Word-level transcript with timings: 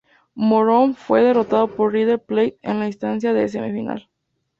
Morón 0.33 0.95
fue 0.95 1.21
derrotado 1.21 1.67
por 1.67 1.91
River 1.93 2.17
Plate 2.17 2.57
en 2.63 2.79
la 2.79 2.87
instancia 2.87 3.33
de 3.33 3.47
semifinal. 3.47 4.09